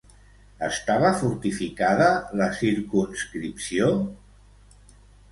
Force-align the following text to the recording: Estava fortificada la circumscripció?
Estava 0.67 1.09
fortificada 1.17 2.07
la 2.39 2.47
circumscripció? 2.61 3.91